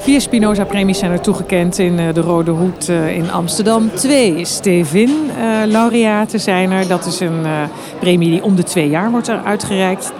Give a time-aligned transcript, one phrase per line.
[0.00, 3.90] Vier Spinoza-premies zijn er toegekend in eh, de Rode Hoed eh, in Amsterdam.
[3.94, 6.88] Twee Stevin-laureaten zijn er.
[6.88, 7.62] Dat is een eh,
[7.98, 10.12] premie die om de twee jaar wordt uitgereikt.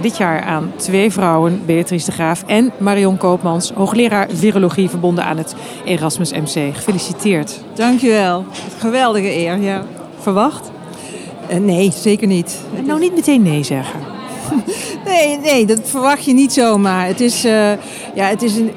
[0.00, 5.36] dit jaar aan twee vrouwen, Beatrice de Graaf en Marion Koopmans, hoogleraar virologie verbonden aan
[5.36, 5.54] het
[5.84, 6.74] Erasmus MC.
[6.74, 7.60] Gefeliciteerd.
[7.74, 8.44] Dankjewel.
[8.78, 9.82] Geweldige eer, ja.
[10.18, 10.70] Verwacht?
[11.60, 12.60] nee, zeker niet.
[12.84, 14.00] Nou, niet meteen nee zeggen.
[15.06, 17.06] nee, nee, dat verwacht je niet zomaar.
[17.06, 17.42] Het is,
[18.14, 18.70] ja, het is een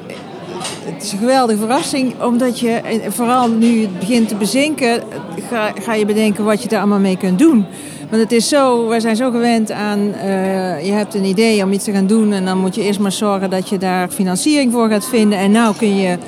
[0.84, 5.02] het is een geweldige verrassing, omdat je, vooral nu het begint te bezinken,
[5.48, 7.66] ga, ga je bedenken wat je daar allemaal mee kunt doen.
[8.10, 11.72] Want het is zo, wij zijn zo gewend aan, uh, je hebt een idee om
[11.72, 14.72] iets te gaan doen en dan moet je eerst maar zorgen dat je daar financiering
[14.72, 15.38] voor gaat vinden.
[15.38, 16.18] En nou kun je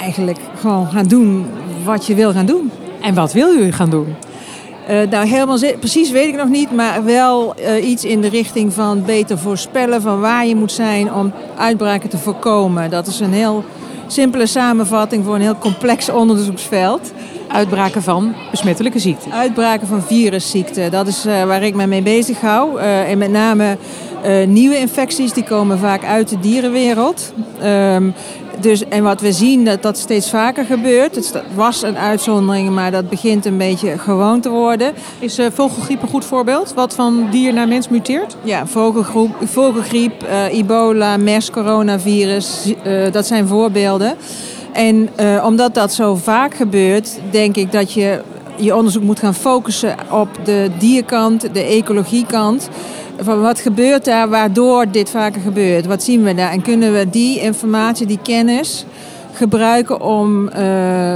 [0.00, 1.46] eigenlijk gewoon gaan doen
[1.84, 2.70] wat je wil gaan doen.
[3.00, 4.14] En wat wil u gaan doen?
[4.90, 8.72] Uh, nou, helemaal precies weet ik nog niet, maar wel uh, iets in de richting
[8.72, 12.90] van beter voorspellen van waar je moet zijn om uitbraken te voorkomen.
[12.90, 13.64] Dat is een heel
[14.06, 17.12] simpele samenvatting voor een heel complex onderzoeksveld.
[17.48, 19.32] Uitbraken van besmettelijke ziekten.
[19.32, 22.80] Uitbraken van virusziekten, dat is uh, waar ik me mee bezig hou.
[22.80, 23.76] en met name
[24.46, 27.32] nieuwe infecties, die komen vaak uit de dierenwereld.
[28.62, 31.14] Dus, en wat we zien, dat dat steeds vaker gebeurt.
[31.14, 34.92] Het was een uitzondering, maar dat begint een beetje gewoon te worden.
[35.18, 36.74] Is uh, vogelgriep een goed voorbeeld?
[36.74, 38.36] Wat van dier naar mens muteert?
[38.42, 44.16] Ja, vogelgriep, vogelgriep uh, ebola, MERS, coronavirus, uh, dat zijn voorbeelden.
[44.72, 45.08] En
[45.44, 48.20] omdat dat zo vaak gebeurt, denk ik dat je
[48.56, 52.68] je onderzoek moet gaan focussen op de dierkant, de ecologiekant
[53.24, 55.86] van wat gebeurt daar waardoor dit vaker gebeurt?
[55.86, 56.50] Wat zien we daar?
[56.50, 58.84] En kunnen we die informatie, die kennis
[59.32, 61.14] gebruiken om uh,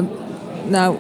[0.69, 0.97] nou,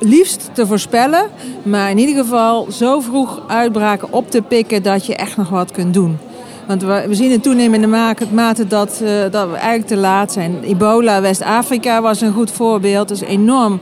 [0.00, 1.26] liefst te voorspellen,
[1.62, 5.70] maar in ieder geval zo vroeg uitbraken op te pikken dat je echt nog wat
[5.70, 6.18] kunt doen.
[6.66, 10.62] Want we, zien in toenemende mate dat, uh, dat we eigenlijk te laat zijn.
[10.62, 13.08] Ebola, West-Afrika was een goed voorbeeld.
[13.08, 13.80] Dat is enorm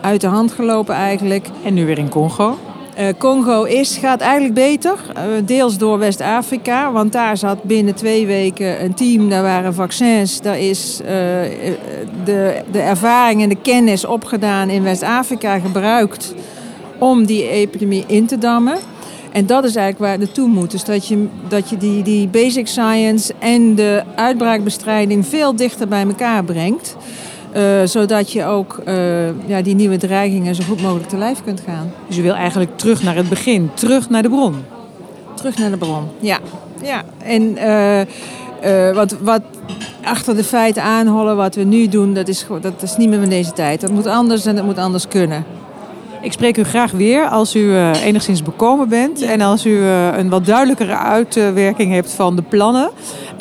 [0.00, 1.48] uit de hand gelopen eigenlijk.
[1.64, 2.58] En nu weer in Congo?
[2.98, 8.26] Uh, Congo is, gaat eigenlijk beter, uh, deels door West-Afrika, want daar zat binnen twee
[8.26, 11.08] weken een team, daar waren vaccins, daar is uh,
[12.24, 16.34] de, de ervaring en de kennis opgedaan in West-Afrika gebruikt
[16.98, 18.78] om die epidemie in te dammen.
[19.32, 20.70] En dat is eigenlijk waar het naartoe moet.
[20.70, 26.02] Dus dat je, dat je die, die basic science en de uitbraakbestrijding veel dichter bij
[26.02, 26.96] elkaar brengt.
[27.56, 31.62] Uh, zodat je ook uh, ja, die nieuwe dreigingen zo goed mogelijk te lijf kunt
[31.66, 31.92] gaan.
[32.06, 34.54] Dus je wil eigenlijk terug naar het begin, terug naar de bron?
[35.34, 36.38] Terug naar de bron, ja.
[36.82, 37.02] ja.
[37.24, 39.42] En uh, wat, wat
[40.04, 43.28] achter de feiten aanhollen, wat we nu doen, dat is, dat is niet meer van
[43.28, 43.80] deze tijd.
[43.80, 45.44] Dat moet anders en dat moet anders kunnen.
[46.20, 50.46] Ik spreek u graag weer als u enigszins bekomen bent en als u een wat
[50.46, 52.90] duidelijkere uitwerking hebt van de plannen.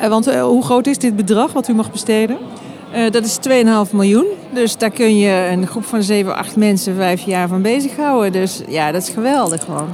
[0.09, 2.37] want hoe groot is dit bedrag wat u mag besteden?
[2.95, 3.39] Uh, dat is
[3.87, 4.25] 2,5 miljoen.
[4.53, 8.31] Dus daar kun je een groep van 7, 8 mensen vijf jaar van bezighouden.
[8.31, 9.89] Dus ja, dat is geweldig gewoon.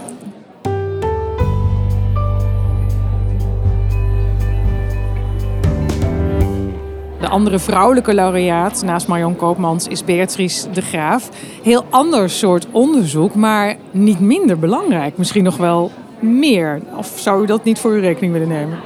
[7.19, 11.29] De andere vrouwelijke laureaat naast Marion Koopmans is Beatrice de Graaf.
[11.63, 15.17] Heel ander soort onderzoek, maar niet minder belangrijk.
[15.17, 16.81] Misschien nog wel meer.
[16.95, 18.77] Of zou u dat niet voor uw rekening willen nemen?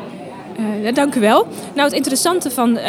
[0.59, 1.47] Uh, dank u wel.
[1.74, 2.84] Nou, het interessante van uh,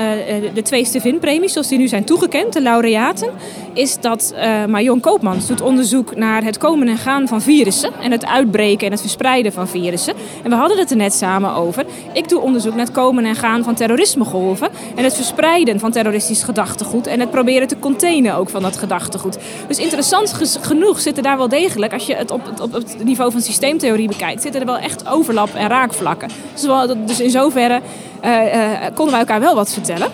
[0.54, 3.30] de twee Stevin-premies, zoals die nu zijn toegekend, de laureaten,
[3.72, 8.10] is dat uh, Marion Koopmans doet onderzoek naar het komen en gaan van virussen en
[8.10, 10.14] het uitbreken en het verspreiden van virussen.
[10.42, 11.84] En we hadden het er net samen over.
[12.12, 16.42] Ik doe onderzoek naar het komen en gaan van terrorismegolven en het verspreiden van terroristisch
[16.42, 19.38] gedachtegoed en het proberen te containen ook van dat gedachtegoed.
[19.68, 23.40] Dus interessant genoeg zitten daar wel degelijk, als je het op, op, het niveau van
[23.40, 26.28] systeemtheorie bekijkt, zitten er wel echt overlap en raakvlakken.
[26.54, 27.80] Dus, dus in zoverre
[28.22, 30.08] zoverre uh, konden wij elkaar wel wat vertellen.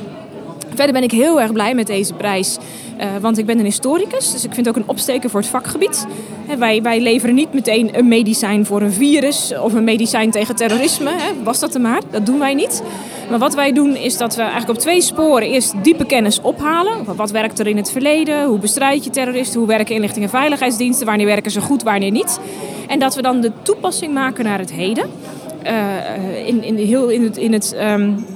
[0.75, 2.57] Verder ben ik heel erg blij met deze prijs.
[3.01, 5.49] Uh, want ik ben een historicus, dus ik vind het ook een opsteken voor het
[5.49, 6.07] vakgebied.
[6.59, 11.11] wij, wij leveren niet meteen een medicijn voor een virus of een medicijn tegen terrorisme.
[11.43, 12.83] Was dat er maar, dat doen wij niet.
[13.31, 17.17] Maar wat wij doen is dat we eigenlijk op twee sporen eerst diepe kennis ophalen.
[17.17, 18.45] Wat werkt er in het verleden?
[18.45, 19.59] Hoe bestrijd je terroristen?
[19.59, 21.07] Hoe werken inlichting en veiligheidsdiensten?
[21.07, 22.41] Wanneer werken ze goed, wanneer niet?
[22.89, 25.11] En dat we dan de toepassing maken naar het heden.
[25.69, 28.27] Uh, in, in, heel, in het, in het um,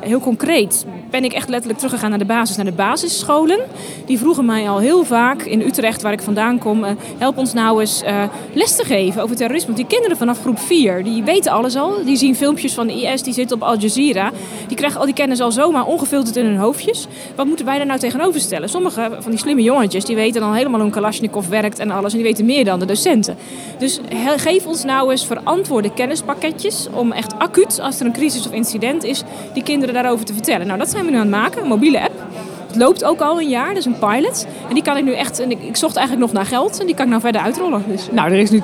[0.00, 3.60] heel concreet ben ik echt letterlijk teruggegaan naar de basis, naar de basisscholen.
[4.06, 7.52] Die vroegen mij al heel vaak in Utrecht, waar ik vandaan kom, uh, help ons
[7.52, 8.22] nou eens uh,
[8.52, 9.66] les te geven over terrorisme.
[9.66, 12.04] Want die kinderen vanaf groep 4, die weten alles al.
[12.04, 14.30] Die zien filmpjes van de IS, die zitten op Al Jazeera.
[14.66, 17.06] Die krijgen al die kennis al zomaar ongefilterd in hun hoofdjes.
[17.36, 18.68] Wat moeten wij daar nou tegenover stellen?
[18.68, 22.12] Sommige van die slimme jongetjes, die weten dan helemaal hoe een Kalashnikov werkt en alles.
[22.12, 23.36] En die weten meer dan de docenten.
[23.78, 24.00] Dus
[24.36, 29.04] geef ons nou eens verantwoorde kennispakketjes om echt acuut, als er een crisis of incident
[29.04, 29.22] is,
[29.54, 30.66] die kinderen daarover te vertellen.
[30.66, 32.20] Nou, dat zijn zijn we nu aan het maken, een mobiele app.
[32.66, 34.46] Het loopt ook al een jaar, dus een pilot.
[34.68, 36.86] En die kan ik nu echt, en ik, ik zocht eigenlijk nog naar geld en
[36.86, 37.84] die kan ik nou verder uitrollen.
[37.88, 38.08] Dus.
[38.10, 38.60] Nou, er is nu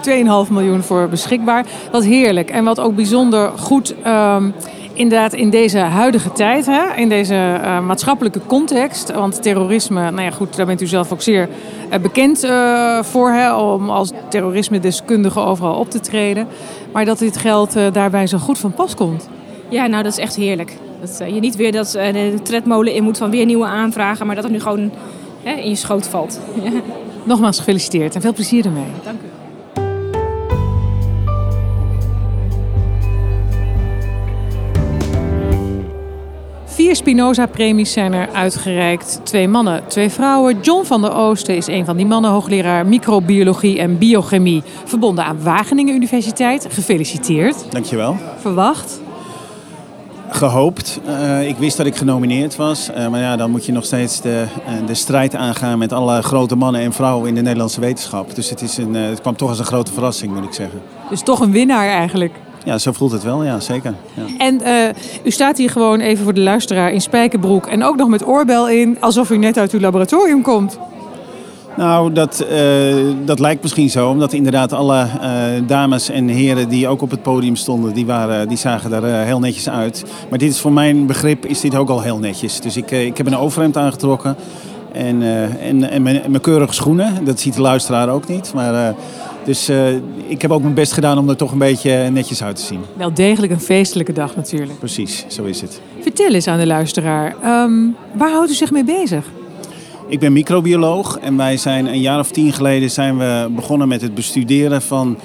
[0.46, 1.66] 2,5 miljoen voor beschikbaar.
[1.92, 2.50] Wat heerlijk.
[2.50, 4.54] En wat ook bijzonder goed um,
[4.92, 9.12] inderdaad in deze huidige tijd, hè, in deze uh, maatschappelijke context.
[9.12, 11.48] Want terrorisme, nou ja goed, daar bent u zelf ook zeer
[11.92, 16.46] uh, bekend uh, voor, hè, om als terrorisme-deskundige overal op te treden.
[16.92, 19.28] Maar dat dit geld daarbij zo goed van pas komt.
[19.68, 20.76] Ja, nou dat is echt heerlijk.
[21.00, 24.44] Dat je niet weer dat de tredmolen in moet van weer nieuwe aanvragen, maar dat
[24.44, 24.90] het nu gewoon
[25.42, 26.40] hè, in je schoot valt.
[27.24, 28.84] Nogmaals gefeliciteerd en veel plezier ermee.
[29.04, 29.26] Dank u.
[36.64, 39.20] Vier Spinoza-premies zijn er uitgereikt.
[39.22, 40.60] Twee mannen, twee vrouwen.
[40.60, 45.42] John van der Oosten is een van die mannen, hoogleraar microbiologie en biochemie, verbonden aan
[45.42, 46.66] Wageningen Universiteit.
[46.70, 47.72] Gefeliciteerd.
[47.72, 48.16] Dankjewel.
[48.40, 49.00] Verwacht?
[50.38, 51.00] Gehoopt.
[51.06, 52.90] Uh, ik wist dat ik genomineerd was.
[52.90, 56.22] Uh, maar ja, dan moet je nog steeds de, uh, de strijd aangaan met alle
[56.22, 58.34] grote mannen en vrouwen in de Nederlandse wetenschap.
[58.34, 60.80] Dus het, is een, het kwam toch als een grote verrassing, moet ik zeggen.
[61.10, 62.32] Dus toch een winnaar eigenlijk?
[62.64, 63.94] Ja, zo voelt het wel, ja, zeker.
[64.14, 64.22] Ja.
[64.38, 68.08] En uh, u staat hier gewoon even voor de luisteraar in spijkerbroek en ook nog
[68.08, 70.78] met oorbel in, alsof u net uit uw laboratorium komt.
[71.78, 72.94] Nou, dat, uh,
[73.24, 77.22] dat lijkt misschien zo, omdat inderdaad alle uh, dames en heren die ook op het
[77.22, 80.04] podium stonden, die, waren, die zagen er uh, heel netjes uit.
[80.30, 82.60] Maar dit is voor mijn begrip is dit ook al heel netjes.
[82.60, 84.36] Dus ik, ik heb een overhemd aangetrokken
[84.92, 85.22] en,
[85.60, 87.24] en, en, mijn, mijn keurige schoenen.
[87.24, 88.94] Dat ziet de luisteraar ook niet, maar...
[89.44, 89.94] Dus uh,
[90.26, 92.80] ik heb ook mijn best gedaan om er toch een beetje netjes uit te zien.
[92.96, 94.78] Wel degelijk een feestelijke dag natuurlijk.
[94.78, 95.80] Precies, zo is het.
[96.00, 97.34] Vertel eens aan de luisteraar,
[97.64, 99.24] um, waar houdt u zich mee bezig?
[100.08, 104.00] Ik ben microbioloog en wij zijn een jaar of tien geleden zijn we begonnen met
[104.00, 105.18] het bestuderen van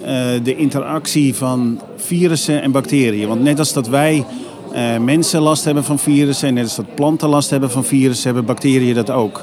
[0.00, 0.06] uh,
[0.42, 3.28] de interactie van virussen en bacteriën.
[3.28, 4.24] Want net als dat wij
[4.72, 8.24] uh, mensen last hebben van virussen en net als dat planten last hebben van virussen,
[8.24, 9.42] hebben bacteriën dat ook.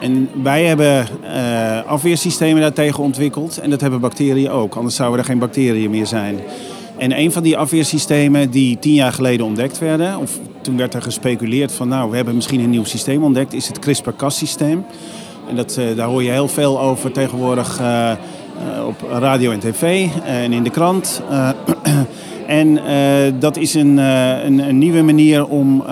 [0.00, 4.74] En wij hebben uh, afweersystemen daartegen ontwikkeld en dat hebben bacteriën ook.
[4.74, 6.40] Anders zouden er geen bacteriën meer zijn.
[6.96, 11.02] En een van die afweersystemen die tien jaar geleden ontdekt werden, of toen werd er
[11.02, 14.84] gespeculeerd van nou, we hebben misschien een nieuw systeem ontdekt, is het CRISPR-Cas-systeem.
[15.48, 18.12] En dat, uh, daar hoor je heel veel over tegenwoordig uh,
[18.86, 21.22] op radio en tv en in de krant.
[22.46, 22.78] en
[23.38, 25.84] dat is een, een, een, nieuwe manier om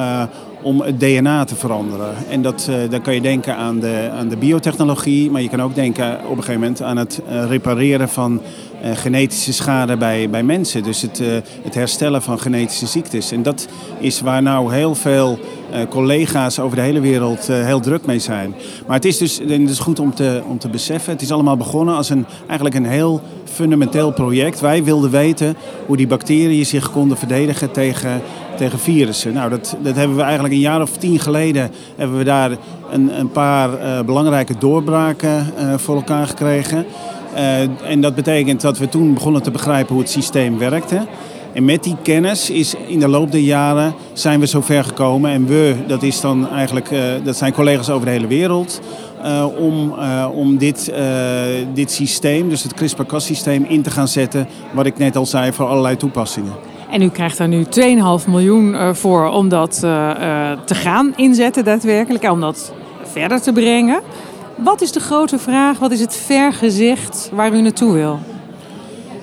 [0.63, 2.15] om het DNA te veranderen.
[2.31, 5.75] En dat, dan kan je denken aan de, aan de biotechnologie, maar je kan ook
[5.75, 8.41] denken op een gegeven moment aan het repareren van
[8.83, 10.83] genetische schade bij, bij mensen.
[10.83, 11.23] Dus het,
[11.63, 13.33] het herstellen van genetische ziektes.
[13.33, 13.67] En dat
[13.99, 15.39] is waar nou heel veel
[15.89, 18.55] collega's over de hele wereld heel druk mee zijn.
[18.87, 21.57] Maar het is dus het is goed om te, om te beseffen, het is allemaal
[21.57, 24.61] begonnen als een, eigenlijk een heel fundamenteel project.
[24.61, 25.57] Wij wilden weten
[25.87, 28.23] hoe die bacteriën zich konden verdedigen tegen
[28.57, 29.33] tegen virussen.
[29.33, 32.51] Nou, dat, dat hebben we eigenlijk een jaar of tien geleden hebben we daar
[32.91, 35.47] een, een paar belangrijke doorbraken
[35.77, 36.85] voor elkaar gekregen.
[37.35, 41.07] Uh, en dat betekent dat we toen begonnen te begrijpen hoe het systeem werkte.
[41.53, 45.31] En met die kennis is in de loop der jaren zijn we zover gekomen.
[45.31, 46.91] En we, dat, is dan eigenlijk,
[47.25, 48.81] dat zijn collega's over de hele wereld.
[49.59, 49.95] om
[50.33, 50.93] om dit,
[51.75, 54.49] dit systeem, dus het CRISPR-Cas systeem, in te gaan zetten.
[54.73, 56.53] Wat ik net al zei, voor allerlei toepassingen.
[56.91, 59.79] En u krijgt daar nu 2,5 miljoen voor om dat
[60.65, 62.31] te gaan inzetten daadwerkelijk.
[62.31, 62.73] Om dat
[63.13, 64.01] verder te brengen.
[64.65, 65.79] Wat is de grote vraag?
[65.79, 68.19] Wat is het vergezicht waar u naartoe wil?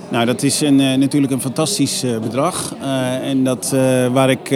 [0.10, 2.76] Nou, dat is een, natuurlijk een fantastisch bedrag.
[3.22, 3.76] en dat,
[4.12, 4.52] waar ik...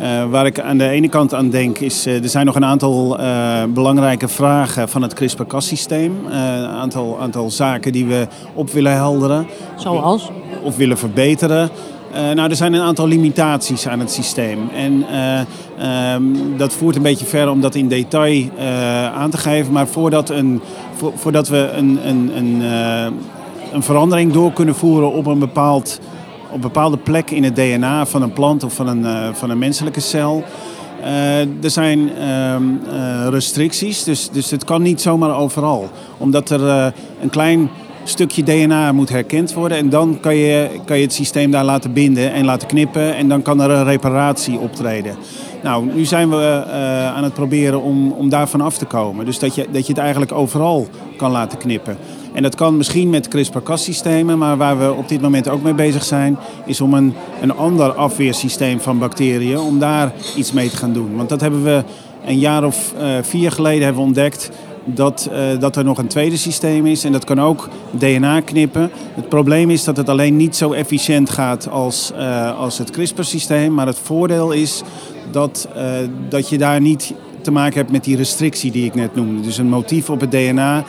[0.00, 2.64] Uh, waar ik aan de ene kant aan denk is, uh, er zijn nog een
[2.64, 6.26] aantal uh, belangrijke vragen van het CRISPR-Cas-systeem.
[6.26, 9.46] Een aantal, aantal zaken die we op willen helderen.
[9.76, 10.30] Zoals?
[10.62, 11.70] Of willen verbeteren.
[12.14, 14.68] Uh, nou, er zijn een aantal limitaties aan het systeem.
[14.74, 15.04] En
[15.78, 19.72] uh, um, dat voert een beetje ver om dat in detail uh, aan te geven.
[19.72, 20.60] Maar voordat, een,
[20.94, 22.60] vo voordat we een, een, een,
[23.72, 26.00] een verandering door kunnen voeren op een, bepaald,
[26.50, 30.00] op bepaalde plek in het DNA van een plant of van een, van een menselijke
[30.00, 30.44] cel.
[31.62, 35.90] er zijn uh, restricties, dus, dus het kan niet zomaar overal.
[36.18, 37.70] Omdat er een klein
[38.04, 39.78] stukje DNA moet herkend worden.
[39.78, 43.14] En dan kan je, kan je het systeem daar laten binden en laten knippen.
[43.14, 45.16] En dan kan er een reparatie optreden.
[45.62, 49.24] Nou, nu zijn we uh, aan het proberen om, om daarvan af te komen.
[49.24, 51.96] Dus dat je, dat je het eigenlijk overal kan laten knippen.
[52.32, 56.04] En dat kan misschien met CRISPR-Cas-systemen, maar waar we op dit moment ook mee bezig
[56.04, 60.92] zijn, is om een, een ander afweersysteem van bacteriën, om daar iets mee te gaan
[60.92, 61.16] doen.
[61.16, 61.82] Want dat hebben we
[62.26, 64.50] een jaar of uh, vier geleden hebben ontdekt
[64.84, 67.04] dat, uh, dat er nog een tweede systeem is.
[67.04, 68.90] En dat kan ook DNA knippen.
[69.14, 73.74] Het probleem is dat het alleen niet zo efficiënt gaat als, uh, als het CRISPR-systeem.
[73.74, 74.82] Maar het voordeel is
[75.30, 75.82] dat, uh,
[76.28, 79.40] dat je daar niet te maken hebt met die restrictie die ik net noemde.
[79.40, 80.84] Dus een motief op het DNA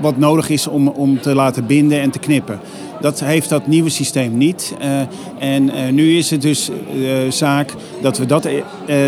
[0.00, 2.60] wat nodig is om, om te laten binden en te knippen.
[3.00, 4.74] Dat heeft dat nieuwe systeem niet.
[4.80, 5.00] Uh,
[5.38, 8.48] en uh, nu is het dus uh, zaak dat we dat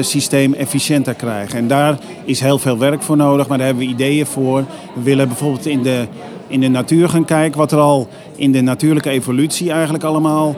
[0.01, 1.59] systeem efficiënter krijgen.
[1.59, 4.65] En daar is heel veel werk voor nodig, maar daar hebben we ideeën voor.
[4.95, 6.07] We willen bijvoorbeeld in de,
[6.47, 10.57] in de natuur gaan kijken wat er al in de natuurlijke evolutie eigenlijk allemaal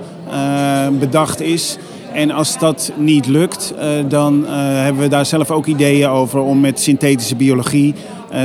[0.98, 1.78] bedacht is.
[2.12, 3.74] En als dat niet lukt,
[4.08, 7.94] dan hebben we daar zelf ook ideeën over om met synthetische biologie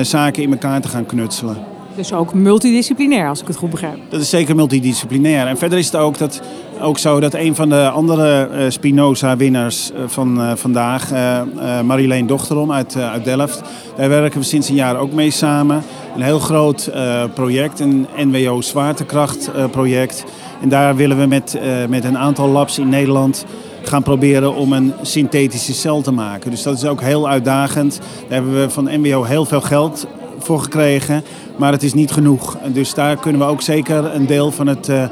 [0.02, 1.58] zaken in elkaar te gaan knutselen.
[1.96, 3.98] Dus ook multidisciplinair, als ik het goed begrijp.
[4.10, 5.48] Dat is zeker multidisciplinair.
[5.48, 6.42] En verder is het ook, dat,
[6.82, 12.72] ook zo dat een van de andere uh, Spinoza-winnaars van uh, vandaag, uh, Marileen Dochterom
[12.72, 13.62] uit, uit Delft,
[13.98, 15.84] daar werken we sinds een jaar ook mee samen.
[16.16, 16.92] Een heel groot
[17.34, 20.24] project, een NWO zwaartekrachtproject.
[20.62, 23.46] en daar willen we met, met een aantal labs in Nederland
[23.84, 26.52] gaan proberen om een synthetische cel te maken.
[26.52, 28.00] Dus dat is ook heel uitdagend.
[28.00, 30.08] Daar hebben we van NWO heel veel geld
[30.40, 31.24] voor gekregen.
[31.58, 32.58] Maar het is niet genoeg.
[32.74, 35.04] Dus daar kunnen we ook zeker een deel van, het, uh,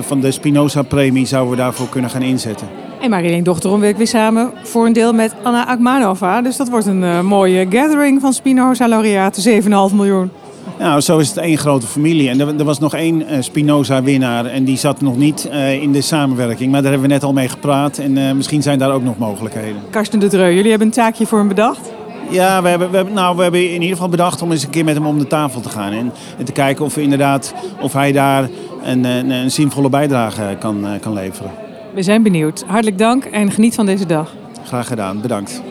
[0.00, 2.68] van de Spinoza-premie zouden we daarvoor kunnen gaan inzetten.
[3.00, 6.42] En Marjolein Dochterom werkt weer samen voor een deel met Anna Akmanova.
[6.42, 10.30] Dus dat wordt een uh, mooie gathering van Spinoza-laureaten, 7,5 miljoen.
[10.78, 12.28] Nou, zo is het één grote familie.
[12.28, 15.92] En er, er was nog één uh, Spinoza-winnaar en die zat nog niet uh, in
[15.92, 16.70] de samenwerking.
[16.70, 19.18] Maar daar hebben we net al mee gepraat en uh, misschien zijn daar ook nog
[19.18, 19.80] mogelijkheden.
[19.90, 21.92] Karsten de Dreu, jullie hebben een taakje voor hem bedacht?
[22.30, 24.70] Ja, we hebben, we, hebben, nou, we hebben in ieder geval bedacht om eens een
[24.70, 25.92] keer met hem om de tafel te gaan.
[25.92, 28.48] En, en te kijken of, we inderdaad, of hij daar
[28.84, 31.50] een, een, een zinvolle bijdrage kan, kan leveren.
[31.94, 32.64] We zijn benieuwd.
[32.66, 34.32] Hartelijk dank en geniet van deze dag.
[34.64, 35.62] Graag gedaan, bedankt.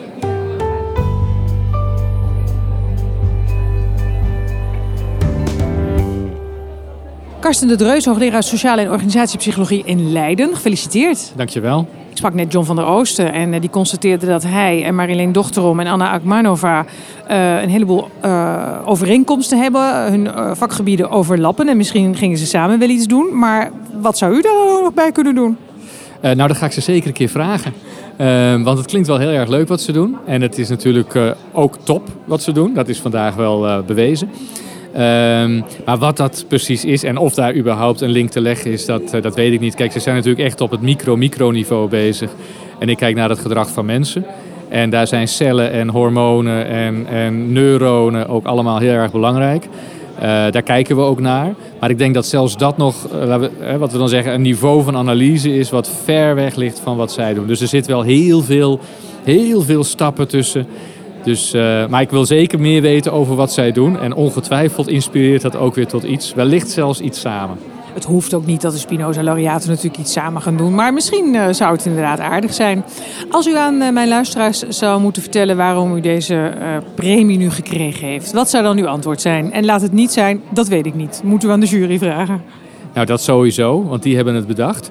[7.44, 10.54] Karsten de Dreus, hoogleraar Sociale en Organisatiepsychologie in Leiden.
[10.54, 11.32] Gefeliciteerd.
[11.36, 11.88] Dankjewel.
[12.10, 15.80] Ik sprak net John van der Oosten en die constateerde dat hij en Marilyn Dochterom
[15.80, 16.84] en Anna Akmanova
[17.30, 20.10] uh, een heleboel uh, overeenkomsten hebben.
[20.10, 23.38] Hun uh, vakgebieden overlappen en misschien gingen ze samen wel iets doen.
[23.38, 23.70] Maar
[24.00, 25.56] wat zou u daar nog bij kunnen doen?
[26.20, 27.72] nou, dat ga ik ze zeker een keer vragen.
[28.64, 30.16] want het klinkt wel heel erg leuk wat ze doen.
[30.26, 31.18] En het is natuurlijk
[31.52, 32.74] ook top wat ze doen.
[32.74, 34.28] Dat is vandaag wel bewezen.
[34.96, 38.86] Um, maar wat dat precies is en of daar überhaupt een link te leggen is,
[38.86, 39.74] dat, uh, dat weet ik niet.
[39.74, 42.30] Kijk, ze zijn natuurlijk echt op het micro-microniveau bezig.
[42.78, 44.24] En ik kijk naar het gedrag van mensen.
[44.68, 49.64] En daar zijn cellen en hormonen en, en neuronen ook allemaal heel erg belangrijk.
[49.64, 51.54] Uh, daar kijken we ook naar.
[51.80, 54.96] Maar ik denk dat zelfs dat nog, we, wat we dan zeggen, een niveau van
[54.96, 57.46] analyse is wat ver weg ligt van wat zij doen.
[57.46, 58.80] Dus er zit wel heel veel,
[59.24, 60.66] heel veel stappen tussen.
[61.24, 63.98] Dus, uh, maar ik wil zeker meer weten over wat zij doen.
[63.98, 66.34] En ongetwijfeld inspireert dat ook weer tot iets.
[66.34, 67.58] Wellicht zelfs iets samen.
[67.94, 70.74] Het hoeft ook niet dat de Spinoza-laureaten natuurlijk iets samen gaan doen.
[70.74, 72.84] Maar misschien uh, zou het inderdaad aardig zijn.
[73.30, 76.52] Als u aan uh, mijn luisteraars zou moeten vertellen waarom u deze
[76.94, 78.32] premie nu gekregen heeft.
[78.32, 79.52] Wat zou dan uw antwoord zijn?
[79.52, 81.20] En laat het niet zijn, dat weet ik niet.
[81.24, 82.42] Moet u aan de jury vragen.
[82.94, 84.90] Nou, dat sowieso, want die hebben het bedacht.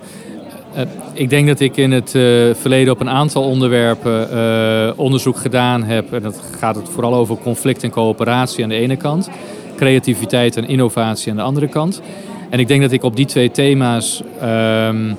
[0.76, 0.82] Uh,
[1.14, 5.84] ik denk dat ik in het uh, verleden op een aantal onderwerpen uh, onderzoek gedaan
[5.84, 6.14] heb.
[6.14, 9.30] En dat gaat het vooral over conflict en coöperatie aan de ene kant.
[9.76, 12.02] Creativiteit en innovatie aan de andere kant.
[12.50, 15.18] En ik denk dat ik op die twee thema's um,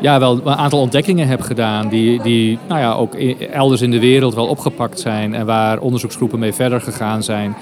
[0.00, 1.88] ja, wel een aantal ontdekkingen heb gedaan.
[1.88, 3.14] Die, die nou ja, ook
[3.52, 5.34] elders in de wereld wel opgepakt zijn.
[5.34, 7.56] En waar onderzoeksgroepen mee verder gegaan zijn.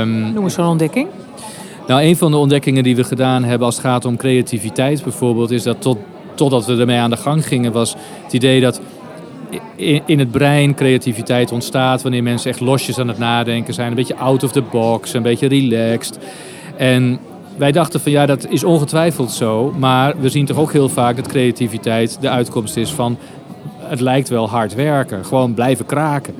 [0.00, 1.08] Um, Noem eens zo'n ontdekking.
[1.86, 5.50] Nou, een van de ontdekkingen die we gedaan hebben als het gaat om creativiteit bijvoorbeeld,
[5.50, 5.98] is dat tot
[6.34, 8.80] totdat we ermee aan de gang gingen, was het idee dat
[10.04, 13.88] in het brein creativiteit ontstaat wanneer mensen echt losjes aan het nadenken zijn.
[13.88, 16.18] Een beetje out of the box, een beetje relaxed.
[16.76, 17.18] En
[17.56, 19.74] wij dachten van ja, dat is ongetwijfeld zo.
[19.78, 23.18] Maar we zien toch ook heel vaak dat creativiteit de uitkomst is van...
[23.78, 26.34] het lijkt wel hard werken, gewoon blijven kraken.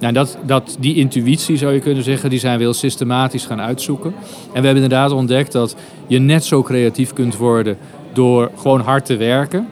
[0.00, 3.60] Nou, dat, dat, die intuïtie zou je kunnen zeggen, die zijn we heel systematisch gaan
[3.60, 4.14] uitzoeken.
[4.52, 5.76] En we hebben inderdaad ontdekt dat
[6.06, 7.78] je net zo creatief kunt worden
[8.12, 9.68] door gewoon hard te werken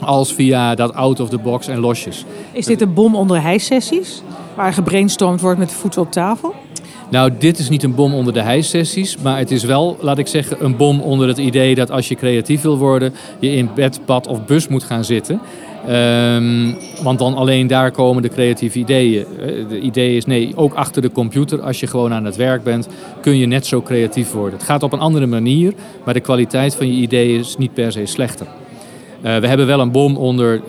[0.00, 2.24] als via dat out of the box en losjes.
[2.52, 4.22] Is dit een bom onder hijsessies?
[4.54, 6.54] Waar gebrainstormd wordt met de voeten op tafel?
[7.10, 10.26] Nou, dit is niet een bom onder de hijsessies, maar het is wel, laat ik
[10.26, 14.00] zeggen, een bom onder het idee dat als je creatief wil worden, je in bed,
[14.06, 15.40] bad of bus moet gaan zitten.
[15.88, 19.26] Um, want dan alleen daar komen de creatieve ideeën.
[19.68, 22.88] De idee is nee, ook achter de computer, als je gewoon aan het werk bent,
[23.20, 24.58] kun je net zo creatief worden.
[24.58, 25.72] Het gaat op een andere manier,
[26.04, 28.46] maar de kwaliteit van je ideeën is niet per se slechter.
[28.46, 30.64] Uh, we hebben wel een bom onder uh,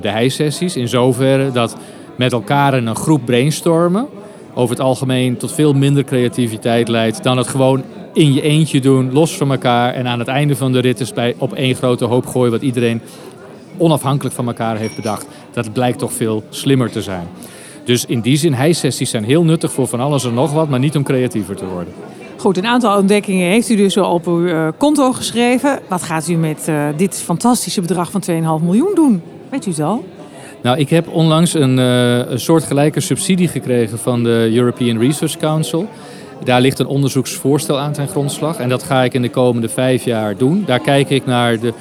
[0.00, 1.76] de hijsessies, in zoverre dat
[2.16, 4.06] met elkaar in een groep brainstormen
[4.54, 9.12] over het algemeen tot veel minder creativiteit leidt dan het gewoon in je eentje doen,
[9.12, 9.94] los van elkaar.
[9.94, 12.62] En aan het einde van de rit is bij op één grote hoop gooien wat
[12.62, 13.00] iedereen
[13.76, 15.26] onafhankelijk van elkaar heeft bedacht.
[15.52, 17.28] Dat blijkt toch veel slimmer te zijn.
[17.84, 20.78] Dus in die zin, hij-sessies zijn heel nuttig voor van alles en nog wat, maar
[20.78, 21.92] niet om creatiever te worden.
[22.36, 25.80] Goed, een aantal ontdekkingen heeft u dus wel op uw uh, konto geschreven.
[25.88, 29.22] Wat gaat u met uh, dit fantastische bedrag van 2,5 miljoen doen?
[29.50, 30.04] Weet u het al?
[30.62, 35.88] Nou, ik heb onlangs een, uh, een soortgelijke subsidie gekregen van de European Research Council.
[36.44, 38.58] Daar ligt een onderzoeksvoorstel aan ten grondslag.
[38.58, 40.62] En dat ga ik in de komende vijf jaar doen.
[40.66, 41.72] Daar kijk ik naar de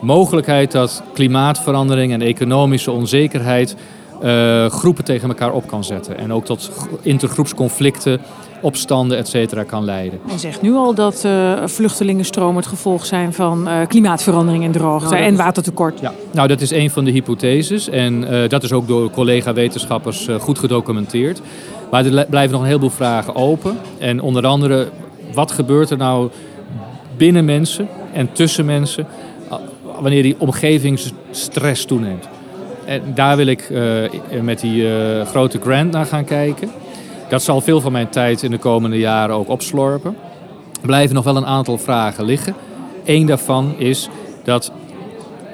[0.00, 3.76] mogelijkheid dat klimaatverandering en economische onzekerheid
[4.22, 6.18] uh, groepen tegen elkaar op kan zetten.
[6.18, 6.70] En ook tot
[7.02, 8.20] intergroepsconflicten,
[8.60, 10.18] opstanden, et cetera, kan leiden.
[10.30, 15.14] Je zegt nu al dat uh, vluchtelingenstromen het gevolg zijn van uh, klimaatverandering en droogte
[15.14, 16.00] nou, en watertekort.
[16.00, 17.88] Ja, nou dat is een van de hypotheses.
[17.88, 21.40] En dat is ook door collega-wetenschappers goed gedocumenteerd.
[21.90, 23.78] Maar er blijven nog een heleboel vragen open.
[23.98, 24.88] En onder andere,
[25.34, 26.30] wat gebeurt er nou
[27.16, 29.06] binnen mensen en tussen mensen
[30.00, 32.28] wanneer die omgevingsstress toeneemt?
[32.84, 34.10] En daar wil ik uh,
[34.42, 36.70] met die uh, grote grant naar gaan kijken.
[37.28, 40.16] Dat zal veel van mijn tijd in de komende jaren ook opslorpen.
[40.80, 42.54] Er blijven nog wel een aantal vragen liggen.
[43.04, 44.08] Eén daarvan is
[44.44, 44.72] dat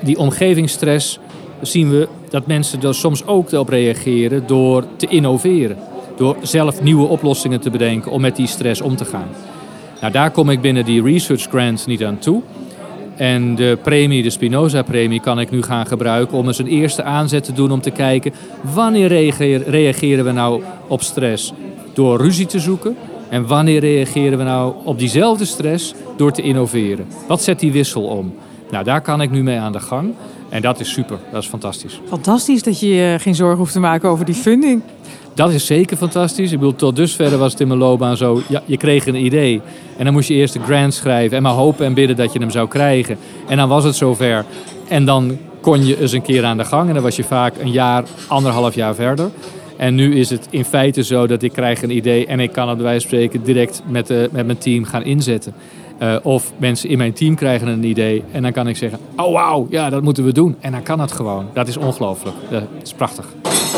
[0.03, 1.19] die omgevingsstress
[1.61, 5.77] zien we dat mensen er soms ook op reageren door te innoveren.
[6.17, 9.29] Door zelf nieuwe oplossingen te bedenken om met die stress om te gaan.
[10.01, 12.43] Nou, daar kom ik binnen die research grants niet aan toe.
[13.17, 17.45] En de premie, de Spinoza-premie, kan ik nu gaan gebruiken om eens een eerste aanzet
[17.45, 19.09] te doen om te kijken wanneer
[19.69, 21.53] reageren we nou op stress
[21.93, 22.97] door ruzie te zoeken
[23.29, 27.07] en wanneer reageren we nou op diezelfde stress door te innoveren.
[27.29, 28.35] Wat zet die wissel om?
[28.71, 30.15] Nou, daar kan ik nu mee aan de gang.
[30.49, 32.01] En dat is super, dat is fantastisch.
[32.09, 34.83] Fantastisch dat je je geen zorgen hoeft te maken over die funding.
[35.37, 36.53] Dat is zeker fantastisch.
[36.53, 38.41] Ik bedoel, tot dusver was het in mijn loopbaan zo.
[38.49, 39.61] Ja, je kreeg een idee.
[39.97, 41.37] En dan moest je eerst een grant schrijven.
[41.37, 43.19] En maar hopen en bidden dat je hem zou krijgen.
[43.49, 44.45] En dan was het zover.
[44.89, 46.89] En dan kon je eens een keer aan de gang.
[46.89, 49.31] En dan was je vaak een jaar, anderhalf jaar verder.
[49.77, 52.27] En nu is het in feite zo dat ik krijg een idee.
[52.27, 55.03] En ik kan het bij wijze van spreken direct met, de, met mijn team gaan
[55.03, 55.55] inzetten.
[56.03, 58.25] Uh, of mensen in mijn team krijgen een idee.
[58.33, 60.57] En dan kan ik zeggen, oh wauw, ja dat moeten we doen.
[60.61, 61.47] En dan kan het gewoon.
[61.53, 62.37] Dat is ongelooflijk.
[62.51, 63.27] Dat is prachtig.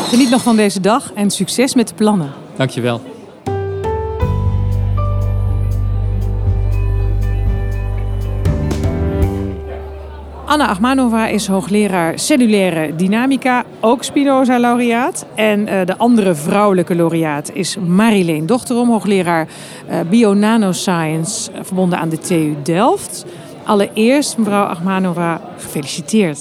[0.09, 2.31] Geniet nog van deze dag en succes met de plannen.
[2.55, 3.01] Dankjewel.
[10.45, 15.25] Anna Achmanova is hoogleraar cellulaire dynamica, ook Spinoza-laureaat.
[15.35, 19.47] En uh, de andere vrouwelijke laureaat is Marileen Dochterom, hoogleraar
[19.89, 23.25] uh, bio-nanoscience, uh, verbonden aan de TU Delft.
[23.63, 26.39] Allereerst, mevrouw Achmanova, gefeliciteerd.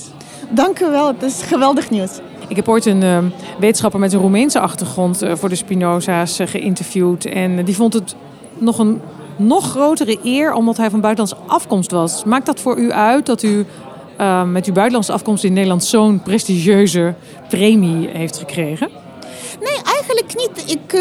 [0.51, 2.21] Dank u wel, het is geweldig nieuws.
[2.49, 3.19] Ik heb ooit een uh,
[3.59, 7.25] wetenschapper met een Roemeense achtergrond uh, voor de Spinoza's uh, geïnterviewd.
[7.25, 8.15] En die vond het
[8.59, 9.01] nog een
[9.37, 12.25] nog grotere eer omdat hij van buitenlandse afkomst was.
[12.25, 13.67] Maakt dat voor u uit dat u
[14.47, 17.15] met uw buitenlandse afkomst in Nederland zo'n prestigieuze
[17.49, 18.89] premie heeft gekregen?
[19.61, 20.73] Nee, eigenlijk niet.
[20.73, 21.01] Ik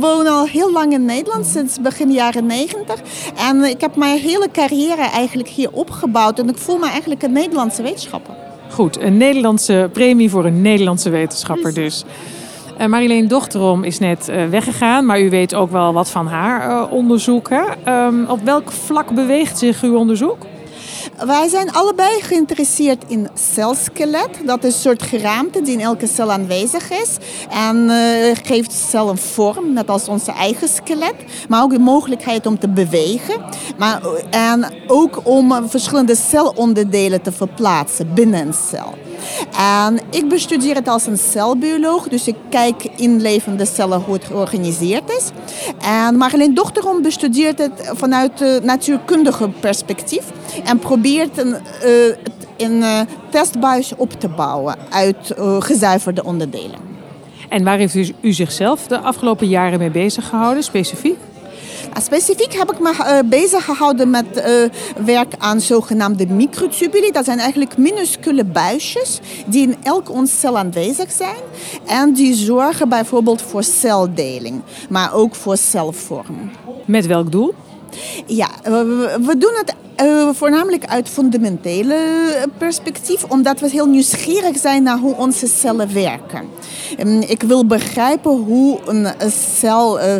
[0.00, 3.00] woon al heel lang in Nederland, sinds begin jaren 90.
[3.36, 6.38] En ik heb mijn hele carrière eigenlijk hier opgebouwd.
[6.38, 8.43] En ik voel me eigenlijk een Nederlandse wetenschapper.
[8.74, 12.04] Goed, een Nederlandse premie voor een Nederlandse wetenschapper dus.
[12.80, 16.70] Uh, Marileen Dochterom is net uh, weggegaan, maar u weet ook wel wat van haar
[16.70, 17.48] uh, onderzoek.
[17.50, 17.62] Hè?
[18.06, 20.46] Um, op welk vlak beweegt zich uw onderzoek?
[21.26, 24.28] Wij zijn allebei geïnteresseerd in celskelet.
[24.44, 27.16] Dat is een soort geraamte die in elke cel aanwezig is.
[27.50, 27.94] En uh,
[28.42, 31.14] geeft de cel een vorm, net als onze eigen skelet.
[31.48, 33.44] Maar ook de mogelijkheid om te bewegen.
[33.78, 38.94] Maar, en ook om verschillende celonderdelen te verplaatsen binnen een cel.
[39.58, 44.24] En ik bestudeer het als een celbioloog, dus ik kijk in levende cellen hoe het
[44.24, 45.30] georganiseerd is.
[45.86, 50.24] En Marleen Dochterom bestudeert het vanuit het natuurkundige perspectief
[50.64, 52.16] en probeert een, uh,
[52.56, 56.78] een uh, testbuis op te bouwen uit uh, gezuiverde onderdelen.
[57.48, 61.18] En waar heeft u, u zichzelf de afgelopen jaren mee bezig gehouden, specifiek?
[62.02, 64.44] Specifiek heb ik me uh, bezig gehouden met uh,
[65.04, 67.10] werk aan zogenaamde microtubuli.
[67.10, 71.42] Dat zijn eigenlijk minuscule buisjes die in elke ons cel aanwezig zijn.
[71.86, 76.50] En die zorgen bijvoorbeeld voor celdeling, maar ook voor celvorm.
[76.84, 77.54] Met welk doel?
[78.26, 78.48] Ja,
[79.20, 81.96] we doen het uh, voornamelijk uit fundamentele
[82.58, 86.48] perspectief, omdat we heel nieuwsgierig zijn naar hoe onze cellen werken.
[86.98, 89.06] Um, ik wil begrijpen hoe een
[89.56, 90.16] cel uh,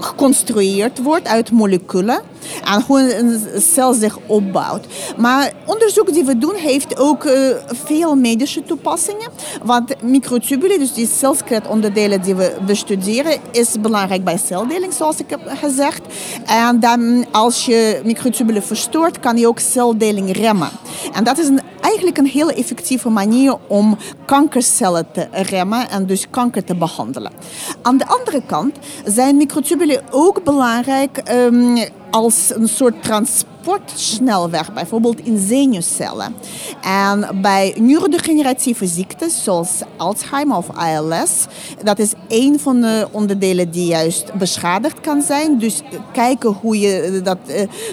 [0.00, 2.20] geconstrueerd wordt uit moleculen
[2.64, 4.86] En hoe een cel zich opbouwt.
[5.16, 7.32] Maar onderzoek die we doen heeft ook uh,
[7.66, 9.28] veel medische toepassingen.
[9.62, 15.40] Want microtubuli, dus die celskletonderdelen die we bestuderen, is belangrijk bij celdeling, zoals ik heb
[15.46, 16.00] gezegd.
[16.46, 20.70] En dan, als je microtubuli verstoort, kan je ook celdeling remmen.
[21.12, 21.48] En dat is
[21.80, 27.32] eigenlijk een heel effectieve manier om kankercellen te remmen en dus kanker te behandelen.
[27.82, 31.76] Aan de andere kant zijn microtubuli ook belangrijk um,
[32.14, 36.34] als een soort transportsnelweg, bijvoorbeeld in zenuwcellen.
[36.82, 41.46] En bij neurodegeneratieve ziektes zoals Alzheimer of ALS,
[41.82, 45.58] dat is één van de onderdelen die juist beschadigd kan zijn.
[45.58, 47.38] Dus kijken hoe je dat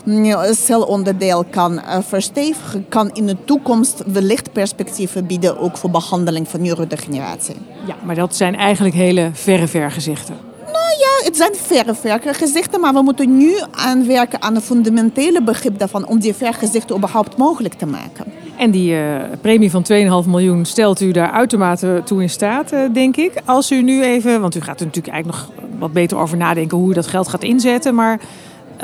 [0.06, 6.48] uh, celonderdeel kan uh, verstevigen, kan in de toekomst wellicht perspectieven bieden, ook voor behandeling
[6.48, 7.56] van neurodegeneratie.
[7.88, 10.51] Ja, maar dat zijn eigenlijk hele verre vergezichten
[11.00, 16.08] ja, het zijn verre gezichten, maar we moeten nu aanwerken aan het fundamentele begrip daarvan
[16.08, 18.26] om die vergezichten überhaupt mogelijk te maken.
[18.58, 19.86] En die uh, premie van
[20.24, 23.34] 2,5 miljoen stelt u daar uitermate toe in staat, uh, denk ik.
[23.46, 26.78] Als u nu even, want u gaat er natuurlijk eigenlijk nog wat beter over nadenken
[26.78, 28.20] hoe u dat geld gaat inzetten, maar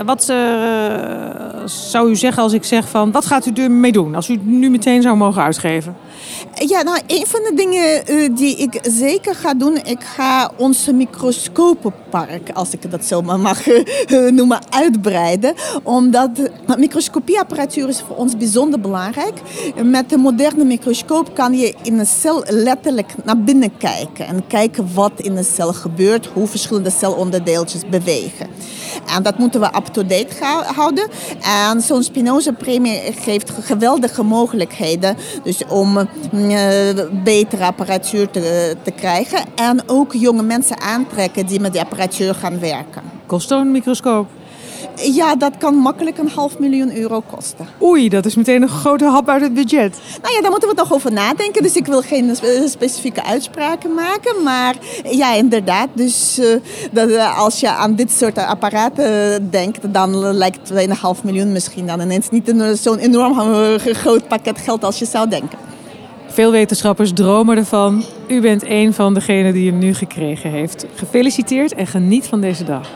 [0.06, 0.38] wat uh,
[1.66, 4.46] zou u zeggen als ik zeg van, wat gaat u ermee doen als u het
[4.46, 5.96] nu meteen zou mogen uitgeven?
[6.54, 10.94] Ja, nou, een van de dingen uh, die ik zeker ga doen, ik ga onze
[10.94, 15.54] microscopenpark, als ik dat zo maar mag uh, noemen, uitbreiden.
[15.84, 16.30] Omdat
[16.78, 19.42] microscopieapparatuur is voor ons bijzonder belangrijk.
[19.84, 24.28] Met de moderne microscoop kan je in een cel letterlijk naar binnen kijken.
[24.28, 28.48] En kijken wat in de cel gebeurt, hoe verschillende celonderdeeltjes bewegen.
[29.16, 31.08] En dat moeten we up-to-date houden.
[31.70, 36.07] En zo'n Spinoza-premie geeft geweldige mogelijkheden dus om
[37.24, 39.40] betere apparatuur te, te krijgen.
[39.56, 43.02] En ook jonge mensen aantrekken die met die apparatuur gaan werken.
[43.26, 44.28] Kost een microscoop?
[44.96, 47.68] Ja, dat kan makkelijk een half miljoen euro kosten.
[47.82, 50.00] Oei, dat is meteen een grote hap uit het budget.
[50.22, 51.64] Nou ja, daar moeten we toch over nadenken.
[51.64, 52.36] Dus ik wil geen
[52.68, 54.44] specifieke uitspraken maken.
[54.44, 55.88] Maar ja, inderdaad.
[55.94, 56.56] Dus uh,
[56.92, 60.78] dat, uh, als je aan dit soort apparaten denkt, dan lijkt 2,5
[61.24, 63.36] miljoen misschien dan ineens niet zo'n enorm
[63.80, 65.67] groot pakket geld als je zou denken.
[66.38, 68.04] Veel wetenschappers dromen ervan.
[68.28, 70.86] U bent een van degenen die hem nu gekregen heeft.
[70.96, 72.90] Gefeliciteerd en geniet van deze dag.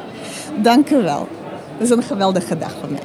[0.62, 1.28] Dank u wel.
[1.78, 3.02] Dat is een geweldige dag voor mij.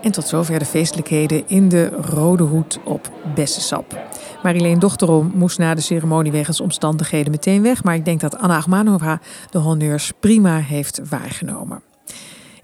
[0.00, 4.00] En tot zover de feestelijkheden in de Rode Hoed op Bessensap.
[4.42, 7.84] Marileen Dochterom moest na de ceremonie wegens omstandigheden meteen weg.
[7.84, 11.93] Maar ik denk dat Anna Agmanova de honneurs prima heeft waargenomen.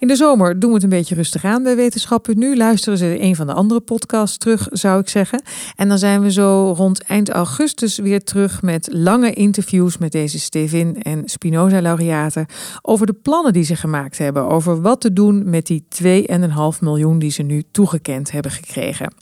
[0.01, 2.35] In de zomer doen we het een beetje rustig aan bij Wetenschap.
[2.35, 5.43] Nu luisteren ze een van de andere podcasts terug, zou ik zeggen.
[5.77, 10.39] En dan zijn we zo rond eind augustus weer terug met lange interviews met deze
[10.39, 12.47] Stevin en Spinoza-laureaten
[12.83, 14.49] over de plannen die ze gemaakt hebben.
[14.49, 19.15] Over wat te doen met die 2,5 miljoen die ze nu toegekend hebben gekregen.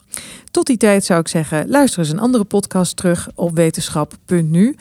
[0.51, 4.77] Tot die tijd zou ik zeggen, luister eens een andere podcast terug op wetenschap.nu.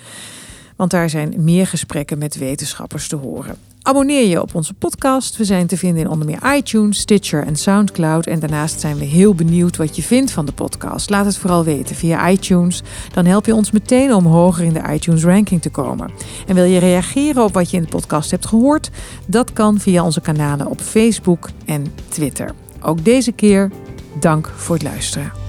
[0.76, 3.58] Want daar zijn meer gesprekken met wetenschappers te horen.
[3.88, 5.38] Abonneer je op onze podcast.
[5.38, 8.28] We zijn te vinden in onder meer iTunes, Stitcher en Soundcloud.
[8.28, 11.10] En daarnaast zijn we heel benieuwd wat je vindt van de podcast.
[11.10, 12.84] Laat het vooral weten via iTunes.
[13.14, 16.12] Dan help je ons meteen om hoger in de iTunes ranking te komen.
[16.48, 18.90] En wil je reageren op wat je in de podcast hebt gehoord?
[19.26, 22.54] Dat kan via onze kanalen op Facebook en Twitter.
[22.82, 23.72] Ook deze keer
[24.20, 25.47] dank voor het luisteren.